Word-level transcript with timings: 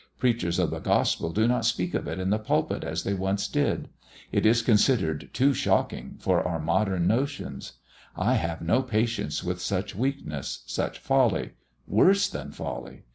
Preachers 0.17 0.57
of 0.57 0.71
the 0.71 0.79
Gospel 0.79 1.31
do 1.31 1.47
not 1.47 1.63
speak 1.63 1.93
of 1.93 2.07
it 2.07 2.19
in 2.19 2.31
the 2.31 2.39
pulpit 2.39 2.83
as 2.83 3.03
they 3.03 3.13
once 3.13 3.47
did. 3.47 3.87
It 4.31 4.47
is 4.47 4.63
considered 4.63 5.29
too 5.31 5.53
shocking 5.53 6.15
for 6.19 6.41
our 6.41 6.57
modern 6.57 7.05
notions. 7.05 7.73
I 8.15 8.33
have 8.33 8.63
no 8.63 8.81
patience 8.81 9.43
with 9.43 9.61
such 9.61 9.95
weakness, 9.95 10.63
such 10.65 10.97
folly 10.97 11.51
worse 11.85 12.27
than 12.27 12.51
folly. 12.51 13.03